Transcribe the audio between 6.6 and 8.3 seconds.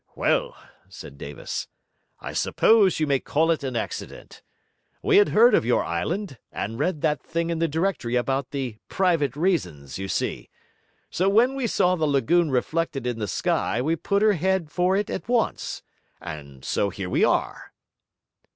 read that thing in the Directory